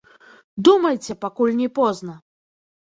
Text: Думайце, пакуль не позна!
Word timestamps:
Думайце, 0.69 1.11
пакуль 1.27 1.55
не 1.61 1.69
позна! 1.79 2.13